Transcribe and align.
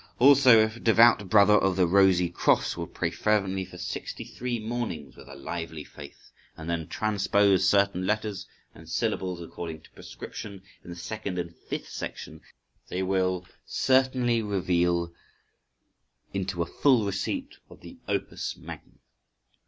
Also, 0.17 0.57
if 0.57 0.77
a 0.77 0.79
devout 0.79 1.29
brother 1.29 1.53
of 1.53 1.75
the 1.75 1.85
Rosy 1.85 2.27
Cross 2.27 2.75
will 2.75 2.87
pray 2.87 3.11
fervently 3.11 3.63
for 3.63 3.77
sixty 3.77 4.23
three 4.23 4.57
mornings 4.59 5.15
with 5.15 5.29
a 5.29 5.35
lively 5.35 5.83
faith, 5.83 6.31
and 6.57 6.67
then 6.67 6.87
transpose 6.87 7.69
certain 7.69 8.07
letters 8.07 8.47
and 8.73 8.89
syllables 8.89 9.41
according 9.43 9.79
to 9.81 9.91
prescription, 9.91 10.63
in 10.83 10.89
the 10.89 10.95
second 10.95 11.37
and 11.37 11.55
fifth 11.55 11.89
section 11.89 12.41
they 12.87 13.03
will 13.03 13.45
certainly 13.63 14.41
reveal 14.41 15.13
into 16.33 16.63
a 16.63 16.65
full 16.65 17.05
receipt 17.05 17.57
of 17.69 17.81
the 17.81 17.99
opus 18.07 18.57
magnum. 18.57 19.01